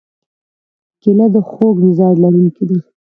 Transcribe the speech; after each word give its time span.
کېله 1.01 1.25
د 1.33 1.35
خوږ 1.49 1.75
مزاج 1.85 2.15
لرونکې 2.23 2.63
ده. 2.69 2.77